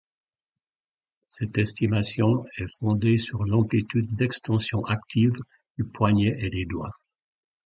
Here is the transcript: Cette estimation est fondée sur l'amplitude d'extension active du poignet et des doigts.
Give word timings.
Cette 1.27 1.59
estimation 1.59 2.43
est 2.57 2.65
fondée 2.79 3.17
sur 3.17 3.43
l'amplitude 3.45 4.15
d'extension 4.15 4.83
active 4.85 5.33
du 5.77 5.83
poignet 5.83 6.33
et 6.39 6.49
des 6.49 6.65
doigts. 6.65 6.95